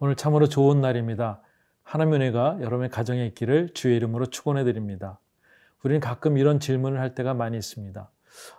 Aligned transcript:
오늘 0.00 0.14
참으로 0.16 0.48
좋은 0.48 0.80
날입니다. 0.80 1.42
하나님의 1.82 2.20
은혜가 2.20 2.58
여러분의 2.60 2.88
가정에 2.88 3.26
있기를 3.26 3.74
주의 3.74 3.96
이름으로 3.96 4.26
축원해 4.26 4.64
드립니다. 4.64 5.18
우리는 5.82 6.00
가끔 6.00 6.38
이런 6.38 6.60
질문을 6.60 7.00
할 7.00 7.14
때가 7.14 7.34
많이 7.34 7.58
있습니다. 7.58 8.08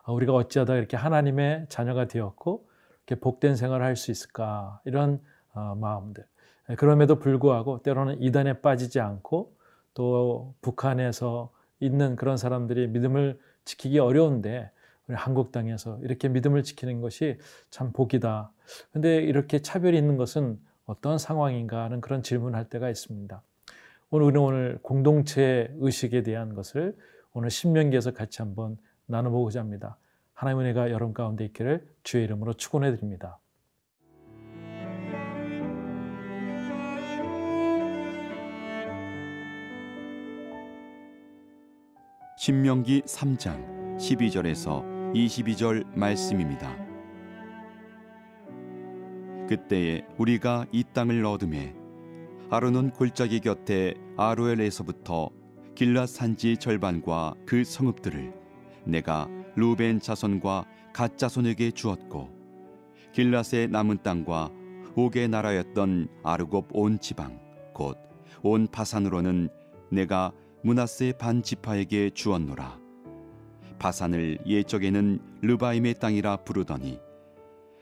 아, 0.04 0.12
우리가 0.12 0.34
어찌하다 0.34 0.76
이렇게 0.76 0.98
하나님의 0.98 1.68
자녀가 1.70 2.06
되었고 2.06 2.68
이렇게 3.08 3.20
복된 3.20 3.56
생활을 3.56 3.86
할 3.86 3.96
수 3.96 4.12
있을까 4.12 4.82
이런 4.86 5.14
어, 5.14 5.20
마음들. 5.76 6.26
예, 6.70 6.76
그럼에도 6.76 7.20
불구하고 7.20 7.82
때로는 7.82 8.22
이단에 8.22 8.62
빠지지 8.62 9.00
않고 9.00 9.54
또 9.94 10.54
북한에서 10.62 11.52
있는 11.80 12.16
그런 12.16 12.38
사람들이 12.38 12.88
믿음을 12.88 13.40
지키기 13.66 14.00
어려운데 14.00 14.72
우리 15.08 15.16
한국 15.16 15.52
땅에서 15.52 16.00
이렇게 16.04 16.28
믿음을 16.30 16.64
지키는 16.64 17.02
것이 17.02 17.38
참 17.70 17.92
복이다. 17.92 18.52
근데 18.92 19.18
이렇게 19.18 19.60
차별이 19.60 19.98
있는 19.98 20.18
것은 20.18 20.60
어떤 20.86 21.18
상황인가 21.18 21.84
하는 21.84 22.02
그런 22.02 22.22
질문을 22.24 22.58
할 22.58 22.70
때가 22.70 22.90
있습니다. 22.90 23.42
오늘 24.12 24.26
우리는 24.26 24.42
오늘 24.42 24.80
공동체 24.82 25.74
의식에 25.80 26.24
대한 26.24 26.54
것을 26.56 26.96
오늘 27.34 27.50
신명기에서 27.50 28.12
같이 28.12 28.42
한번 28.42 28.78
나눠보고자 29.06 29.60
합니다. 29.60 29.98
하나님의 30.34 30.66
은혜가 30.66 30.92
여러분 30.92 31.14
가운데 31.14 31.44
있기를 31.46 31.88
주의 32.04 32.24
이름으로 32.24 32.54
축원해 32.54 32.96
드립니다. 32.96 33.40
신명기 42.40 43.02
3장 43.02 43.98
12절에서 43.98 45.14
22절 45.14 45.86
말씀입니다. 45.94 46.74
그때에 49.50 50.06
우리가 50.18 50.66
이 50.72 50.86
땅을 50.94 51.26
얻음에 51.26 51.76
아론은 52.50 52.92
골짜기 52.92 53.42
곁에 53.42 53.94
아로엘에서부터 54.16 55.32
길라 55.76 56.06
산지 56.06 56.56
절반과 56.56 57.34
그 57.46 57.66
성읍들을 57.66 58.34
내가 58.86 59.28
루벤 59.58 60.00
자손과 60.00 60.64
갓 60.94 61.18
자손에게 61.18 61.72
주었고 61.72 62.30
길라스의 63.12 63.68
남은 63.68 63.98
땅과 64.02 64.50
옥의 64.96 65.28
나라였던 65.28 66.08
아르곱 66.24 66.70
온 66.72 67.02
지방 67.02 67.38
곧온 67.74 68.70
바산으로는 68.72 69.50
내가 69.92 70.32
문하세 70.62 71.14
반 71.18 71.42
지파에게 71.42 72.10
주었노라. 72.10 72.78
바산을 73.80 74.40
옛적에는 74.46 75.20
르바임의 75.42 75.94
땅이라 75.96 76.44
부르더니 76.44 77.00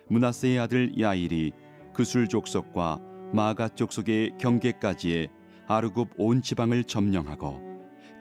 문하세의 0.09 0.59
아들 0.59 0.99
야일이 0.99 1.53
그술 1.91 2.27
족속과 2.27 2.99
마가 3.33 3.69
족속의 3.69 4.37
경계까지의 4.37 5.29
아르곱 5.67 6.09
온 6.17 6.43
지방을 6.43 6.83
점령하고 6.83 7.59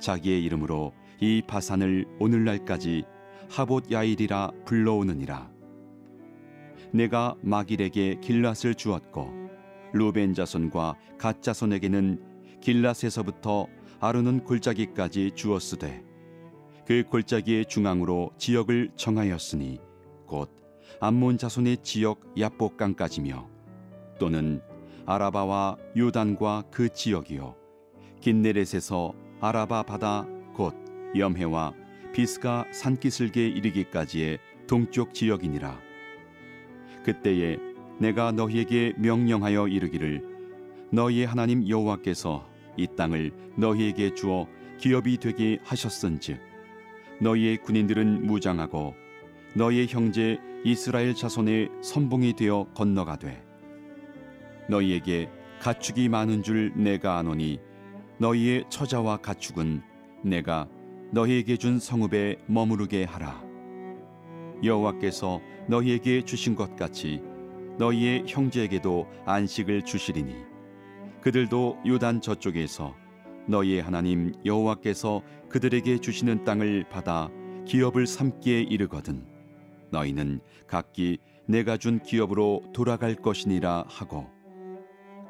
자기의 0.01 0.43
이름으로 0.45 0.95
이 1.21 1.43
바산을 1.47 2.07
오늘날까지 2.19 3.05
하봇 3.51 3.93
야일이라 3.93 4.53
불러오느니라. 4.65 5.51
내가 6.93 7.35
마길에게 7.43 8.21
길랏을 8.23 8.77
주었고 8.77 9.31
루벤 9.93 10.33
자손과 10.33 10.95
갓 11.19 11.43
자손에게는 11.43 12.37
길랏에서부터 12.63 13.69
아르논 14.07 14.45
골짜기까지 14.45 15.33
주었으되 15.35 16.05
그 16.87 17.03
골짜기의 17.03 17.65
중앙으로 17.67 18.31
지역을 18.39 18.91
정하였으니 18.95 19.81
곧 20.27 20.49
암몬 21.01 21.39
자손의 21.39 21.79
지역 21.83 22.21
야복강까지며 22.39 23.49
또는 24.21 24.63
아라바와 25.07 25.77
요단과 25.97 26.65
그 26.71 26.89
지역이요 26.89 27.57
긴네렛에서 28.21 29.13
아라바 29.41 29.83
바다 29.83 30.25
곧 30.55 30.77
염해와 31.17 31.73
비스가 32.13 32.65
산기슭에 32.73 33.49
이르기까지의 33.49 34.39
동쪽 34.69 35.15
지역이니라. 35.15 35.81
그때에 37.05 37.59
내가 37.99 38.31
너희에게 38.31 38.95
명령하여 38.99 39.67
이르기를 39.67 40.23
너희의 40.93 41.27
하나님 41.27 41.69
여호와께서 41.69 42.56
이 42.77 42.87
땅을 42.97 43.33
너희에게 43.57 44.15
주어 44.15 44.47
기업이 44.79 45.19
되게 45.19 45.59
하셨은즉 45.65 46.39
너희의 47.21 47.59
군인들은 47.63 48.27
무장하고 48.27 48.95
너희의 49.55 49.87
형제 49.89 50.39
이스라엘 50.65 51.15
자손의 51.15 51.71
선봉이 51.83 52.35
되어 52.35 52.67
건너가되 52.75 53.43
너희에게 54.69 55.31
가축이 55.61 56.09
많은 56.09 56.43
줄 56.43 56.73
내가 56.77 57.19
아노니 57.19 57.61
너희의 58.19 58.65
처자와 58.69 59.19
가축은 59.19 59.83
내가 60.23 60.69
너희에게 61.13 61.57
준 61.57 61.79
성읍에 61.79 62.37
머무르게 62.47 63.05
하라. 63.05 63.43
여호와께서 64.63 65.41
너희에게 65.69 66.23
주신 66.23 66.55
것 66.55 66.77
같이 66.77 67.21
너희의 67.79 68.25
형제에게도 68.27 69.07
안식을 69.27 69.83
주시리니 69.83 70.35
그들도 71.27 71.79
요단 71.85 72.21
저쪽에서 72.21 72.95
너희의 73.49 73.83
하나님 73.83 74.33
여호와께서 74.45 75.23
그들에게 75.49 75.99
주시는 75.99 76.45
땅을 76.45 76.85
받아 76.89 77.31
기업을 77.67 78.07
삼기에 78.07 78.61
이르거든. 78.61 79.27
너희는 79.91 80.39
각기 80.69 81.19
내가 81.47 81.79
준 81.79 81.99
기업으로 81.99 82.63
돌아갈 82.73 83.17
것이니라 83.17 83.87
하고 83.89 84.29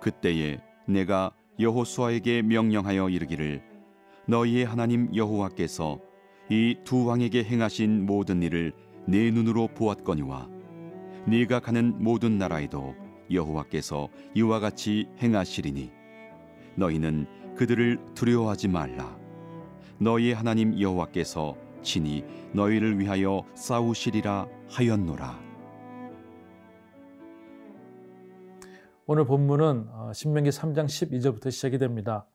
그때에 0.02 0.60
내가 0.86 1.30
여호수아에게 1.58 2.42
명령하여 2.42 3.08
이르기를 3.08 3.62
너희의 4.28 4.66
하나님 4.66 5.08
여호와께서 5.16 5.98
이 6.50 6.76
두 6.84 7.06
왕에게 7.06 7.42
행하신 7.42 8.04
모든 8.04 8.42
일을 8.42 8.74
내 9.08 9.30
눈으로 9.30 9.68
보았거니와 9.68 10.46
네가 11.26 11.60
가는 11.60 11.94
모든 12.04 12.36
나라에도 12.36 12.94
여호와께서 13.30 14.08
이와 14.34 14.60
같이 14.60 15.08
행하시리니 15.22 15.90
너희는 16.76 17.26
그들을 17.56 17.98
두려워하지 18.14 18.68
말라 18.68 19.16
너희의 19.98 20.34
하나님 20.34 20.78
여호와께서 20.80 21.56
친히 21.82 22.24
너희를 22.52 22.98
위하여 22.98 23.44
싸우시리라 23.54 24.46
하였노라 24.68 25.46
오늘 29.08 29.24
본문은 29.24 29.88
어, 29.92 30.12
신명기 30.12 30.50
3장 30.50 30.86
12절부터 30.86 31.52
시작이 31.52 31.78
됩니다. 31.78 32.26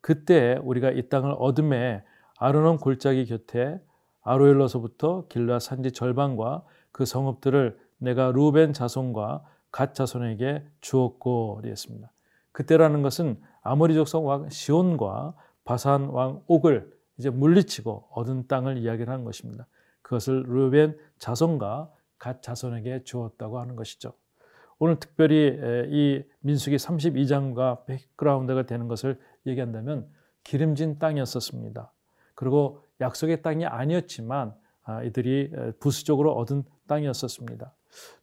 그때 0.00 0.60
우리가 0.62 0.92
이 0.92 1.08
땅을 1.08 1.34
얻음에 1.36 2.04
아르논 2.38 2.76
골짜기 2.76 3.26
곁에 3.26 3.80
아로엘로서부터 4.22 5.26
길라 5.28 5.58
산지 5.58 5.90
절반과 5.90 6.62
그 6.92 7.04
성읍들을 7.04 7.76
내가 7.98 8.30
루벤 8.30 8.72
자손과 8.72 9.42
갓 9.70 9.94
자손에게 9.94 10.64
주었고 10.80 11.56
그랬습니다. 11.56 12.12
그때라는 12.52 13.02
것은 13.02 13.40
아모리 13.62 13.94
족속 13.94 14.24
왕 14.24 14.48
시온과 14.48 15.34
바산 15.64 16.08
왕 16.08 16.42
옥을 16.46 16.92
이제 17.18 17.30
물리치고 17.30 18.08
얻은 18.12 18.48
땅을 18.48 18.78
이야기를 18.78 19.12
하는 19.12 19.24
것입니다. 19.24 19.66
그것을 20.02 20.44
루벤 20.46 20.96
자손과 21.18 21.90
갓 22.18 22.42
자손에게 22.42 23.04
주었다고 23.04 23.60
하는 23.60 23.76
것이죠. 23.76 24.12
오늘 24.78 24.98
특별히 24.98 25.58
이 25.90 26.22
민수기 26.40 26.76
32장과 26.76 27.84
백그라운드가 27.84 28.64
되는 28.64 28.88
것을 28.88 29.20
얘기한다면 29.46 30.08
기름진 30.42 30.98
땅이었었습니다. 30.98 31.92
그리고 32.34 32.82
약속의 33.00 33.42
땅이 33.42 33.66
아니었지만 33.66 34.54
아, 34.82 35.02
이들이 35.02 35.52
부수적으로 35.78 36.32
얻은 36.32 36.64
땅이었었습니다. 36.86 37.72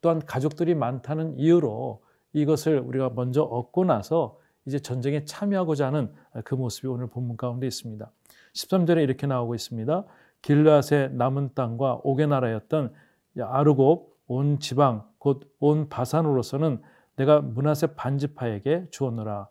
또한 0.01 0.21
가족들이 0.25 0.75
많다는 0.75 1.37
이유로 1.37 2.03
이것을 2.33 2.79
우리가 2.79 3.11
먼저 3.15 3.43
얻고 3.43 3.85
나서 3.85 4.39
이제 4.65 4.79
전쟁에 4.79 5.25
참여하고자 5.25 5.87
하는 5.87 6.13
그 6.43 6.55
모습이 6.55 6.87
오늘 6.87 7.07
본문 7.07 7.37
가운데 7.37 7.65
있습니다. 7.67 8.11
13절에 8.53 9.03
이렇게 9.03 9.27
나오고 9.27 9.55
있습니다. 9.55 10.03
길앗의 10.41 11.13
남은 11.13 11.51
땅과 11.55 12.01
옥의 12.03 12.27
나라였던 12.27 12.93
아르곱 13.39 14.17
온 14.27 14.59
지방 14.59 15.07
곧 15.19 15.41
온 15.59 15.89
바산으로서는 15.89 16.81
내가 17.15 17.41
문하세 17.41 17.95
반지파에게 17.95 18.87
주었노라. 18.91 19.47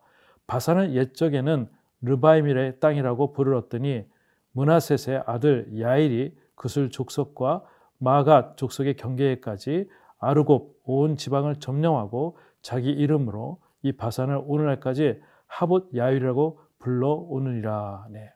바산은 0.46 0.94
옛적에는 0.94 1.68
르바임이의 2.02 2.78
땅이라고 2.80 3.32
부르렀더니 3.32 4.04
문하셋의 4.52 5.24
아들 5.26 5.80
야일이 5.80 6.36
그술 6.54 6.90
족속과 6.90 7.64
마갓 7.98 8.56
족속의 8.56 8.96
경계에까지 8.96 9.88
아르곱 10.18 10.80
온 10.84 11.16
지방을 11.16 11.56
점령하고 11.56 12.38
자기 12.62 12.90
이름으로 12.90 13.60
이 13.82 13.92
바산을 13.92 14.42
오늘날까지 14.46 15.20
하봇 15.46 15.90
야일이라고 15.94 16.60
불러오느니라. 16.78 18.08
네. 18.10 18.32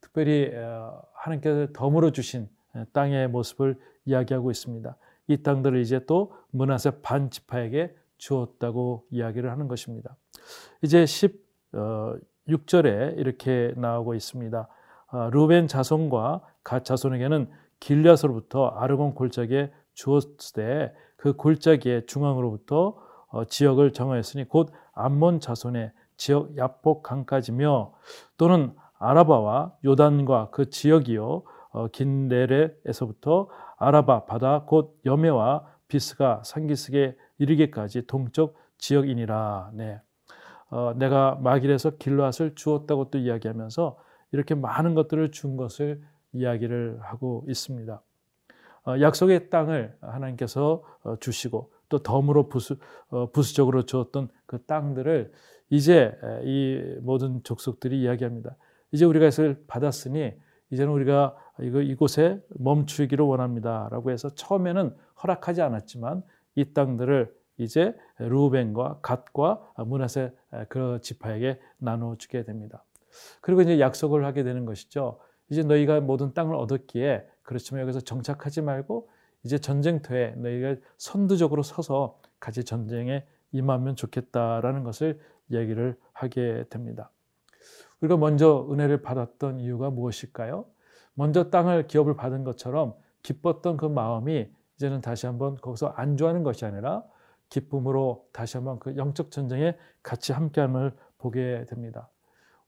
특별히 0.00 0.50
어, 0.54 1.02
하나님께서 1.14 1.72
덤으로 1.72 2.10
주신 2.10 2.48
땅의 2.92 3.28
모습을 3.28 3.78
이야기하고 4.04 4.50
있습니다. 4.50 4.96
이 5.28 5.42
땅들을 5.42 5.80
이제 5.80 6.04
또 6.06 6.34
문하세 6.50 7.02
반 7.02 7.30
지파에게 7.30 7.94
주었다고 8.18 9.06
이야기를 9.10 9.50
하는 9.50 9.68
것입니다. 9.68 10.16
이제 10.82 11.04
16절에 11.04 13.18
이렇게 13.18 13.72
나오고 13.76 14.14
있습니다. 14.14 14.68
아, 15.08 15.30
루벤 15.32 15.68
자손과 15.68 16.42
갓 16.64 16.84
자손에게는 16.84 17.50
길앗으로부터 17.80 18.68
아르곤 18.68 19.14
골짜기에 19.14 19.72
주었을 19.94 20.36
때 20.54 20.92
그 21.22 21.34
골짜기의 21.34 22.06
중앙으로부터 22.06 22.96
어, 23.28 23.44
지역을 23.44 23.92
정하였으니 23.92 24.48
곧 24.48 24.72
암몬 24.92 25.38
자손의 25.38 25.92
지역 26.16 26.56
야폭 26.56 27.04
강까지며 27.04 27.92
또는 28.36 28.74
아라바와 28.98 29.72
요단과 29.84 30.48
그 30.50 30.68
지역이요 30.68 31.44
어, 31.70 31.86
긴레레에서부터 31.92 33.48
아라바 33.78 34.24
바다 34.24 34.64
곧 34.66 34.98
여메와 35.06 35.64
비스가 35.86 36.42
상기스게 36.44 37.16
이르기까지 37.38 38.08
동쪽 38.08 38.58
지역이니라. 38.78 39.70
네. 39.74 40.00
어, 40.70 40.92
내가 40.96 41.36
마길에서 41.36 41.90
길앗을 41.98 42.56
주었다고 42.56 43.10
또 43.10 43.18
이야기하면서 43.18 43.96
이렇게 44.32 44.56
많은 44.56 44.96
것들을 44.96 45.30
준 45.30 45.56
것을 45.56 46.02
이야기를 46.32 46.98
하고 47.00 47.44
있습니다. 47.46 48.02
어, 48.86 49.00
약속의 49.00 49.50
땅을 49.50 49.96
하나님께서 50.00 50.82
어, 51.02 51.16
주시고 51.16 51.70
또 51.88 51.98
덤으로 51.98 52.48
부수, 52.48 52.76
어, 53.08 53.30
부수적으로 53.30 53.84
주었던 53.84 54.28
그 54.46 54.64
땅들을 54.64 55.32
이제 55.70 56.12
이 56.44 56.98
모든 57.00 57.42
족속들이 57.44 58.02
이야기합니다. 58.02 58.56
이제 58.90 59.06
우리가 59.06 59.26
이것을 59.26 59.64
받았으니 59.66 60.34
이제는 60.70 60.92
우리가 60.92 61.34
이거 61.60 61.80
이곳에 61.80 62.42
멈추기를 62.50 63.24
원합니다라고 63.24 64.10
해서 64.10 64.28
처음에는 64.34 64.94
허락하지 65.22 65.62
않았지만 65.62 66.22
이 66.56 66.74
땅들을 66.74 67.34
이제 67.56 67.96
루벤과 68.18 68.98
갓과 69.00 69.72
문하세 69.86 70.32
그 70.68 70.98
지파에게 71.00 71.58
나눠 71.78 72.16
주게 72.16 72.44
됩니다. 72.44 72.84
그리고 73.40 73.62
이제 73.62 73.80
약속을 73.80 74.26
하게 74.26 74.42
되는 74.42 74.66
것이죠. 74.66 75.20
이제 75.52 75.62
너희가 75.62 76.00
모든 76.00 76.32
땅을 76.32 76.54
얻었기에 76.54 77.26
그렇지만 77.42 77.82
여기서 77.82 78.00
정착하지 78.00 78.62
말고 78.62 79.10
이제 79.42 79.58
전쟁터에 79.58 80.30
너희가 80.36 80.76
선두적으로 80.96 81.62
서서 81.62 82.18
같이 82.40 82.64
전쟁에 82.64 83.26
임하면 83.50 83.94
좋겠다라는 83.94 84.82
것을 84.82 85.20
얘기를 85.50 85.94
하게 86.14 86.64
됩니다. 86.70 87.10
우리가 88.00 88.16
먼저 88.16 88.66
은혜를 88.70 89.02
받았던 89.02 89.60
이유가 89.60 89.90
무엇일까요? 89.90 90.64
먼저 91.12 91.50
땅을 91.50 91.86
기업을 91.86 92.16
받은 92.16 92.44
것처럼 92.44 92.94
기뻤던 93.22 93.76
그 93.76 93.84
마음이 93.84 94.50
이제는 94.76 95.02
다시 95.02 95.26
한번 95.26 95.56
거기서 95.56 95.88
안주하는 95.88 96.44
것이 96.44 96.64
아니라 96.64 97.04
기쁨으로 97.50 98.26
다시 98.32 98.56
한번 98.56 98.78
그 98.78 98.96
영적 98.96 99.30
전쟁에 99.30 99.76
같이 100.02 100.32
함께함을 100.32 100.96
보게 101.18 101.66
됩니다. 101.68 102.08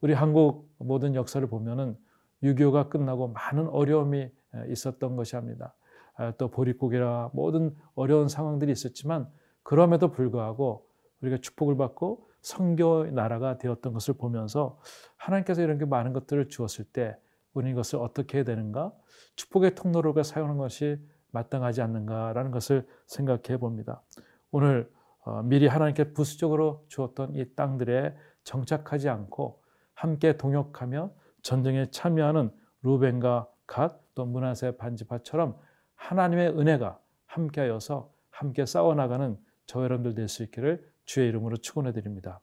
우리 0.03 0.13
한국 0.13 0.69
모든 0.77 1.15
역사를 1.15 1.49
보면은 1.49 1.97
6.25가 2.44 2.88
끝나고 2.88 3.29
많은 3.29 3.69
어려움이 3.69 4.31
있었던 4.69 5.17
것이 5.17 5.35
합니다. 5.35 5.75
아, 6.17 6.32
또 6.32 6.49
보릿고개라 6.49 7.31
모든 7.32 7.75
어려운 7.94 8.29
상황들이 8.29 8.70
있었지만 8.70 9.29
그럼에도 9.62 10.12
불구하고 10.12 10.87
우리가 11.20 11.38
축복을 11.38 11.76
받고 11.76 12.29
성교 12.43 13.06
나라가 13.06 13.58
되었던 13.58 13.93
것을 13.93 14.14
보면서 14.14 14.79
하나님께서 15.17 15.62
이런 15.62 15.79
게 15.79 15.87
많은 15.87 16.12
것들을 16.12 16.49
주었을 16.49 16.85
때 16.85 17.17
우리는 17.55 17.73
이것을 17.73 17.99
어떻게 17.99 18.38
해야 18.38 18.44
되는가? 18.44 18.93
축복의 19.37 19.75
통로로 19.75 20.23
사용하는 20.23 20.58
것이 20.58 20.99
마땅하지 21.31 21.82
않는가라는 21.82 22.50
것을 22.50 22.87
생각해 23.06 23.58
봅니다. 23.58 24.02
오늘 24.50 24.91
어, 25.25 25.43
미리 25.43 25.67
하나님께 25.67 26.12
부수적으로 26.12 26.85
주었던 26.88 27.35
이 27.35 27.55
땅들에 27.56 28.14
정착하지 28.44 29.08
않고 29.08 29.62
함께 29.94 30.37
동역하며 30.37 31.11
전쟁에 31.44 31.87
참여하는 31.93 32.50
루벤과 32.82 33.49
갓 33.69 34.05
또 34.14 34.25
문하세 34.25 34.76
반지파처럼 34.76 35.58
하나님의 35.96 36.50
은혜가 36.50 36.99
함께하여서 37.26 38.12
함께 38.31 38.64
싸워나가는 38.64 39.37
저 39.67 39.82
여러분들 39.82 40.14
될 40.14 40.29
수 40.29 40.43
있기를 40.44 40.88
주의 41.05 41.29
이름으로 41.29 41.56
축원해 41.56 41.93
드립니다. 41.93 42.41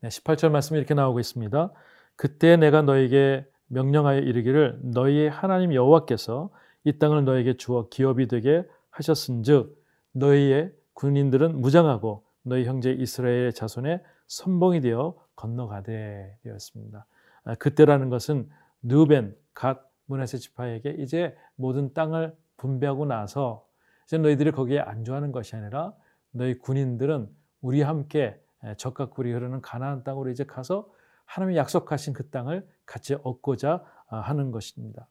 네, 0.00 0.08
18절 0.08 0.50
말씀이 0.50 0.78
이렇게 0.78 0.94
나오고 0.94 1.18
있습니다. 1.18 1.72
그때 2.16 2.56
내가 2.56 2.82
너에게 2.82 3.46
명령하여 3.68 4.20
이르기를 4.20 4.80
너희의 4.82 5.30
하나님 5.30 5.74
여호와께서 5.74 6.50
이 6.84 6.98
땅을 6.98 7.24
너에게 7.24 7.56
주어 7.56 7.88
기업이 7.88 8.28
되게 8.28 8.64
하셨은즉 8.90 9.82
너희의 10.12 10.72
군인들은 10.92 11.60
무장하고 11.60 12.24
너희 12.42 12.64
형제 12.64 12.92
이스라엘의 12.92 13.52
자손의 13.54 14.02
선봉이 14.26 14.80
되어 14.80 15.16
건너가되 15.34 16.38
되었습니다. 16.42 17.06
아, 17.44 17.54
그때라는 17.56 18.10
것은 18.10 18.48
누벤, 18.82 19.34
갓, 19.54 19.90
문하세 20.06 20.38
지파에게 20.38 20.96
이제 20.98 21.36
모든 21.56 21.92
땅을 21.94 22.36
분배하고 22.56 23.06
나서 23.06 23.66
이제 24.06 24.18
너희들이 24.18 24.52
거기에 24.52 24.80
안주하는 24.80 25.32
것이 25.32 25.56
아니라 25.56 25.94
너희 26.30 26.58
군인들은 26.58 27.28
우리 27.62 27.82
함께 27.82 28.38
적과 28.76 29.06
꿀이 29.06 29.32
흐르는 29.32 29.60
가나안 29.62 30.04
땅으로 30.04 30.30
이제 30.30 30.44
가서 30.44 30.90
하나님이 31.24 31.56
약속하신 31.56 32.12
그 32.12 32.28
땅을 32.28 32.66
같이 32.86 33.14
얻고자 33.14 33.84
아, 34.08 34.16
하는 34.18 34.50
것입니다. 34.50 35.08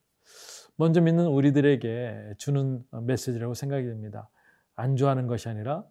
먼저 0.75 1.01
믿는 1.01 1.27
우리들에게 1.27 2.35
주는 2.37 2.83
메시지라고 2.91 3.53
생각이 3.53 3.85
됩니다. 3.85 4.29
안주하는 4.75 5.27
것이 5.27 5.49
아니라 5.49 5.83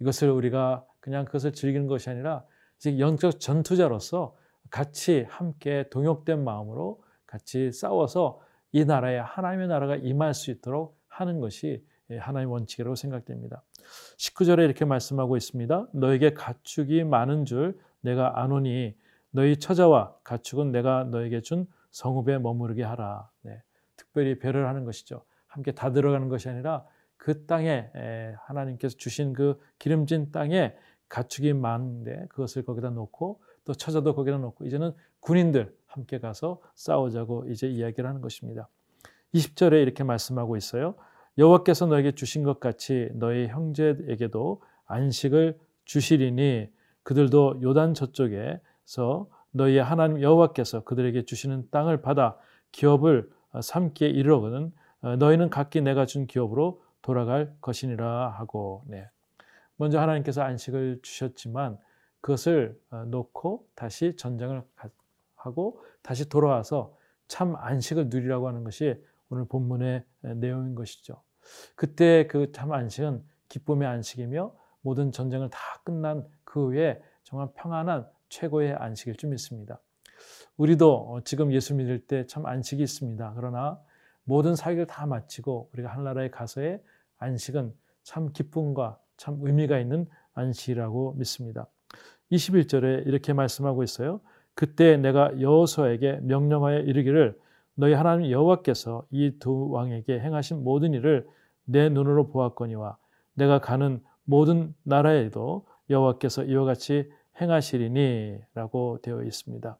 이것을 0.00 0.30
우리가 0.30 0.84
그냥 1.00 1.24
그것을 1.24 1.52
즐기는 1.52 1.86
것이 1.86 2.08
아니라 2.10 2.44
이제 2.78 2.98
영적 2.98 3.40
전투자로서 3.40 4.36
같이 4.70 5.26
함께 5.28 5.88
동역된 5.90 6.42
마음으로 6.42 7.02
같이 7.26 7.72
싸워서 7.72 8.40
이 8.72 8.84
나라에 8.84 9.18
하나님의 9.18 9.68
나라가 9.68 9.96
임할 9.96 10.34
수 10.34 10.50
있도록 10.50 10.98
하는 11.08 11.40
것이 11.40 11.84
하나님의 12.10 12.52
원칙이라고 12.52 12.94
생각됩니다. 12.94 13.62
19절에 14.18 14.64
이렇게 14.64 14.84
말씀하고 14.84 15.36
있습니다. 15.36 15.88
너에게 15.92 16.32
가축이 16.32 17.04
많은 17.04 17.44
줄 17.44 17.78
내가 18.00 18.40
아노니 18.42 18.96
너희 19.32 19.56
처자와 19.56 20.14
가축은 20.22 20.70
내가 20.70 21.04
너에게 21.04 21.40
준 21.40 21.66
성읍에 21.90 22.38
머무르게 22.38 22.84
하라. 22.84 23.28
네. 23.42 23.62
특별히 23.96 24.38
배를 24.38 24.68
하는 24.68 24.84
것이죠. 24.84 25.24
함께 25.46 25.72
다 25.72 25.92
들어가는 25.92 26.28
것이 26.28 26.48
아니라 26.48 26.84
그 27.16 27.46
땅에 27.46 27.90
하나님께서 28.46 28.96
주신 28.96 29.32
그 29.32 29.58
기름진 29.78 30.32
땅에 30.32 30.74
가축이 31.08 31.52
많은데 31.52 32.26
그것을 32.28 32.64
거기다 32.64 32.90
놓고 32.90 33.40
또 33.64 33.74
처자도 33.74 34.14
거기다 34.14 34.38
놓고 34.38 34.64
이제는 34.64 34.92
군인들 35.20 35.74
함께 35.86 36.18
가서 36.18 36.60
싸우자고 36.74 37.48
이제 37.48 37.68
이야기를 37.68 38.08
하는 38.08 38.20
것입니다. 38.20 38.68
20절에 39.34 39.82
이렇게 39.82 40.04
말씀하고 40.04 40.56
있어요. 40.56 40.94
여호와께서 41.38 41.86
너에게 41.86 42.12
주신 42.12 42.42
것 42.42 42.60
같이 42.60 43.10
너희 43.14 43.46
형제에게도 43.46 44.62
안식을 44.86 45.58
주시리니 45.84 46.70
그들도 47.02 47.60
요단 47.62 47.94
저쪽에 47.94 48.60
서 48.84 49.28
너희의 49.52 49.82
하나님 49.82 50.20
여호와께서 50.22 50.84
그들에게 50.84 51.24
주시는 51.24 51.68
땅을 51.70 52.02
받아 52.02 52.36
기업을 52.72 53.30
삼기에 53.60 54.08
이르거든 54.08 54.72
너희는 55.18 55.50
각기 55.50 55.80
내가 55.80 56.06
준 56.06 56.26
기업으로 56.26 56.82
돌아갈 57.02 57.54
것이니라 57.60 58.30
하고 58.30 58.82
네. 58.86 59.08
먼저 59.76 60.00
하나님께서 60.00 60.42
안식을 60.42 61.00
주셨지만 61.02 61.78
그것을 62.20 62.78
놓고 63.08 63.66
다시 63.74 64.16
전쟁을 64.16 64.62
하고 65.34 65.82
다시 66.02 66.28
돌아와서 66.28 66.96
참 67.26 67.56
안식을 67.56 68.08
누리라고 68.08 68.46
하는 68.48 68.62
것이 68.64 69.02
오늘 69.28 69.44
본문의 69.46 70.04
내용인 70.20 70.74
것이죠. 70.74 71.20
그때 71.74 72.26
그 72.28 72.52
참 72.52 72.72
안식은 72.72 73.24
기쁨의 73.48 73.88
안식이며 73.88 74.54
모든 74.82 75.10
전쟁을 75.10 75.50
다 75.50 75.58
끝난 75.84 76.24
그 76.44 76.68
후에 76.68 77.02
정말 77.24 77.48
평안한 77.54 78.08
최고의 78.32 78.72
안식일 78.74 79.16
줄 79.16 79.28
믿습니다. 79.30 79.78
우리도 80.56 80.92
어, 80.94 81.20
지금 81.22 81.52
예수 81.52 81.74
믿을 81.74 82.00
때 82.06 82.26
참 82.26 82.46
안식이 82.46 82.82
있습니다. 82.82 83.34
그러나 83.36 83.78
모든 84.24 84.56
사역을 84.56 84.86
다 84.86 85.06
마치고 85.06 85.70
우리가 85.72 85.90
하나라에 85.90 86.30
가서의 86.30 86.82
안식은 87.18 87.74
참 88.02 88.32
기쁨과 88.32 88.98
참 89.16 89.38
의미가 89.42 89.78
있는 89.78 90.06
안식이라고 90.34 91.14
믿습니다. 91.18 91.66
21절에 92.30 93.06
이렇게 93.06 93.32
말씀하고 93.34 93.82
있어요. 93.82 94.20
그때 94.54 94.96
내가 94.96 95.38
여호수아에게 95.40 96.20
명령하여 96.22 96.80
이르기를 96.80 97.38
너희 97.74 97.92
하나님 97.92 98.30
여호와께서 98.30 99.06
이 99.10 99.38
두 99.38 99.70
왕에게 99.70 100.20
행하신 100.20 100.64
모든 100.64 100.94
일을 100.94 101.26
내 101.64 101.88
눈으로 101.90 102.28
보았거니와 102.28 102.96
내가 103.34 103.60
가는 103.60 104.02
모든 104.24 104.74
나라에도 104.84 105.66
여호와께서 105.90 106.44
이와 106.44 106.64
같이 106.64 107.10
행하시리니라고 107.40 108.98
되어 109.02 109.22
있습니다. 109.22 109.78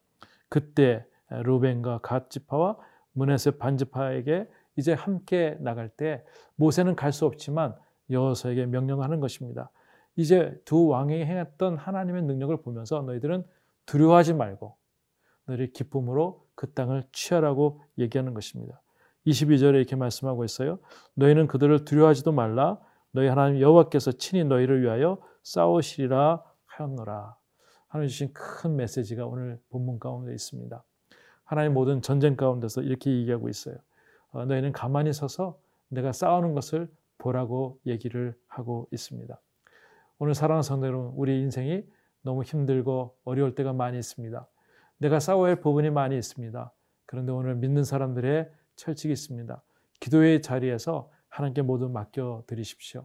그때 0.49 1.05
루벤과 1.31 1.99
갓 1.99 2.31
지파와 2.31 2.77
문에세 3.13 3.53
반지파에게 3.53 4.49
이제 4.77 4.93
함께 4.93 5.57
나갈 5.61 5.89
때 5.89 6.25
모세는 6.57 6.97
갈 6.97 7.13
수 7.13 7.27
없지만 7.27 7.75
여호수아에게 8.11 8.67
명령하는 8.67 9.21
것입니다. 9.21 9.71
이제 10.17 10.61
두 10.65 10.87
왕이 10.89 11.25
행했던 11.25 11.77
하나님의 11.77 12.23
능력을 12.25 12.55
보면서 12.63 13.01
너희들은 13.03 13.45
두려워하지 13.87 14.35
말고 14.35 14.77
너희 15.47 15.73
기쁨으로 15.73 16.47
그 16.55 16.73
땅을 16.73 17.05
취하라고 17.13 17.83
얘기하는 17.99 18.35
것입니다. 18.35 18.81
22절에 19.27 19.75
이렇게 19.77 19.97
말씀하고 19.97 20.45
있어요. 20.45 20.79
너희는 21.15 21.47
그들을 21.47 21.85
두려워하지도 21.85 22.33
말라. 22.33 22.79
너희 23.13 23.29
하나님 23.29 23.61
여호와께서 23.61 24.13
친히 24.13 24.45
너희를 24.45 24.83
위하여 24.83 25.19
싸우시리라 25.43 26.43
하였노라. 26.67 27.37
하나님 27.93 28.09
주신 28.09 28.33
큰 28.33 28.75
메시지가 28.77 29.27
오늘 29.27 29.61
본문 29.69 29.99
가운데 29.99 30.33
있습니다. 30.33 30.83
하나님 31.45 31.75
모든 31.75 32.01
전쟁 32.01 32.37
가운데서 32.37 32.81
이렇게 32.81 33.11
얘기하고 33.11 33.51
있어요. 33.51 33.77
어, 34.31 34.47
너희는 34.47 34.73
가만히 34.73 35.13
서서 35.13 35.61
내가 35.89 36.11
싸우는 36.11 36.55
것을 36.55 36.91
보라고 37.19 37.79
얘기를 37.85 38.35
하고 38.49 38.89
있습니다. 38.93 39.39
오늘 40.19 40.35
사랑하는 40.35 40.63
성도 40.63 40.87
여러분, 40.87 41.13
우리 41.17 41.39
인생이 41.43 41.85
너무 42.23 42.45
힘들고 42.45 43.15
어려울 43.25 43.55
때가 43.55 43.75
많이 43.75 43.99
있습니다. 43.99 44.49
내가 44.97 45.21
싸워야 45.21 45.51
할 45.51 45.61
부분이 45.61 45.91
많이 45.91 46.17
있습니다. 46.17 46.73
그런데 47.05 47.31
오늘 47.31 47.57
믿는 47.57 47.85
사람들의 47.85 48.51
철칙이 48.77 49.13
있습니다. 49.13 49.63
기도의 50.01 50.41
자리에서 50.41 51.11
하나님께 51.29 51.61
모두 51.61 51.91
맡겨 51.91 52.45
드리십시오. 52.47 53.05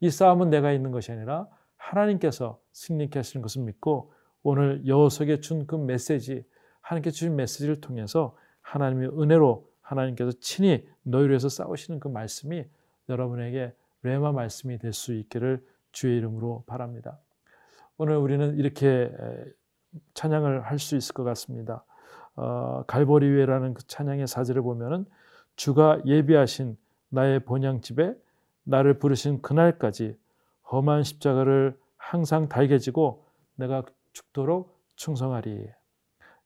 이 0.00 0.10
싸움은 0.10 0.50
내가 0.50 0.72
있는 0.72 0.90
것이 0.90 1.12
아니라 1.12 1.46
하나님께서 1.76 2.60
승리케 2.72 3.20
하시는 3.20 3.40
것을 3.40 3.62
믿고 3.62 4.12
오늘 4.44 4.86
여호석에 4.86 5.40
준 5.40 5.66
그 5.66 5.74
메시지, 5.74 6.44
하나님께 6.82 7.10
주신 7.10 7.34
메시지를 7.34 7.80
통해서 7.80 8.36
하나님의 8.60 9.08
은혜로 9.18 9.66
하나님께서 9.80 10.32
친히 10.38 10.86
너희를 11.02 11.30
위해서 11.30 11.48
싸우시는 11.48 11.98
그 11.98 12.08
말씀이 12.08 12.64
여러분에게 13.08 13.72
레마 14.02 14.32
말씀이 14.32 14.78
될 14.78 14.92
수 14.92 15.14
있기를 15.14 15.64
주의 15.92 16.18
이름으로 16.18 16.64
바랍니다. 16.66 17.18
오늘 17.96 18.16
우리는 18.16 18.56
이렇게 18.58 19.10
찬양을 20.14 20.62
할 20.62 20.78
수 20.78 20.96
있을 20.96 21.14
것 21.14 21.24
같습니다. 21.24 21.84
어, 22.36 22.82
갈보리회라는 22.86 23.74
그 23.74 23.86
찬양의 23.86 24.26
사절을 24.26 24.60
보면은 24.62 25.06
주가 25.56 26.00
예비하신 26.04 26.76
나의 27.08 27.40
본향집에 27.40 28.14
나를 28.64 28.98
부르신 28.98 29.40
그날까지 29.40 30.18
험한 30.70 31.04
십자가를 31.04 31.78
항상 31.96 32.48
달게 32.48 32.78
지고 32.78 33.24
내가 33.54 33.84
죽도록 34.14 34.80
충성하리. 34.96 35.68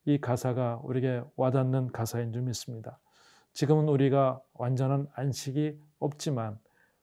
이 0.05 0.17
가사가 0.19 0.81
우리에게 0.83 1.23
와닿는 1.35 1.91
가사인 1.91 2.33
줄 2.33 2.41
믿습니다. 2.41 2.99
지금은 3.53 3.87
우리가 3.87 4.41
완전한 4.53 5.07
안식이 5.13 5.79
없지만 5.99 6.59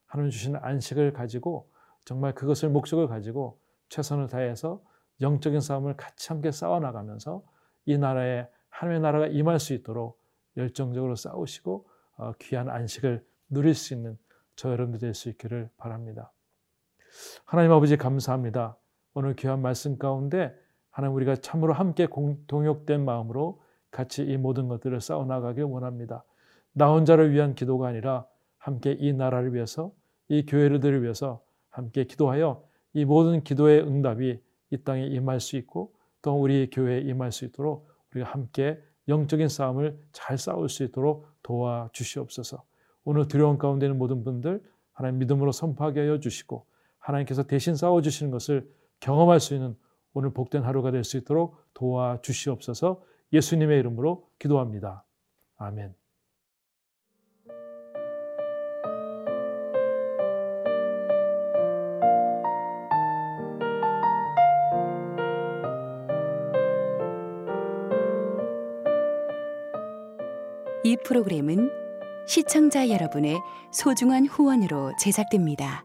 하나님 0.07 0.31
주신 0.31 0.57
안식을 0.57 1.13
가지고 1.13 1.71
정말 2.05 2.35
그것을 2.35 2.69
목적을 2.69 3.07
가지고 3.09 3.61
최선을 3.89 4.29
다해서 4.29 4.83
영적인 5.21 5.61
싸움을 5.61 5.97
같이 5.97 6.29
함께 6.29 6.51
싸워 6.51 6.81
나가면서 6.81 7.43
이 7.85 7.97
나라에 7.97 8.47
하나님의 8.69 9.01
나라가 9.01 9.27
임할 9.29 9.59
수 9.61 9.73
있도록 9.73 10.21
열정적으로 10.57 11.15
싸우시고 11.15 11.89
어, 12.17 12.33
귀한 12.41 12.69
안식을 12.69 13.25
누릴 13.49 13.75
수 13.75 13.95
있는 13.95 14.19
저 14.57 14.71
여러분들 14.71 14.99
될 14.99 15.15
수 15.15 15.29
있기를 15.29 15.71
바랍니다. 15.77 16.33
하나님 17.45 17.73
아버지 17.73 17.97
감사합니다. 17.97 18.77
오늘 19.19 19.35
귀한 19.35 19.63
말씀 19.63 19.97
가운데 19.97 20.55
하나님 20.91 21.17
우리가 21.17 21.37
참으로 21.37 21.73
함께 21.73 22.07
동역된 22.49 23.03
마음으로 23.03 23.63
같이 23.91 24.23
이 24.23 24.37
모든 24.37 24.69
것들을 24.69 25.01
싸워 25.01 25.25
나가길 25.25 25.65
원합니다. 25.65 26.23
나 26.75 26.93
혼자를 26.93 27.33
위한 27.33 27.55
기도가 27.55 27.89
아니라 27.89 28.27
함께 28.59 28.95
이 29.01 29.15
나라를 29.15 29.55
위해서 29.55 29.91
이 30.29 30.45
교회를 30.45 31.03
위해서 31.03 31.43
함께 31.71 32.05
기도하여 32.05 32.63
이 32.93 33.07
모든 33.07 33.43
기도의 33.43 33.81
응답이 33.85 34.39
이 34.73 34.77
땅에 34.85 35.07
임할 35.07 35.41
수 35.41 35.57
있고 35.57 35.95
또 36.21 36.39
우리 36.39 36.69
교회에 36.69 37.01
임할 37.01 37.33
수 37.33 37.47
있도록 37.47 37.89
우리가 38.13 38.29
함께 38.29 38.79
영적인 39.09 39.49
싸움을 39.49 39.99
잘 40.13 40.37
싸울 40.37 40.69
수 40.69 40.85
있도록 40.85 41.27
도와주시옵소서. 41.43 42.63
오늘 43.05 43.29
두려움 43.29 43.57
가운데 43.57 43.87
있는 43.87 43.97
모든 43.97 44.25
분들 44.25 44.63
하나님 44.93 45.21
믿음으로 45.21 45.53
선포하게 45.53 46.01
하여 46.01 46.21
주시고 46.21 46.67
하나님께서 46.99 47.45
대신 47.45 47.77
싸워 47.77 48.03
주시는 48.03 48.31
것을 48.31 48.69
경험할 49.01 49.41
수 49.41 49.55
있는 49.55 49.77
오늘 50.13 50.33
복된 50.33 50.63
하루가 50.63 50.91
될 50.91 51.05
수 51.05 51.17
있도록 51.19 51.57
도와주시옵소서. 51.75 53.03
예수님의 53.33 53.79
이름으로 53.81 54.29
기도합니다. 54.39 55.05
아멘. 55.57 55.95
이 70.85 70.97
프로그램은 71.05 71.71
시청자 72.29 72.89
여러분의 72.89 73.41
소중한 73.73 74.27
후원으로 74.27 74.93
제작됩니다. 75.01 75.85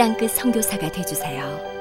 땅끝 0.00 0.30
성교사가 0.30 0.90
되주세요 0.90 1.79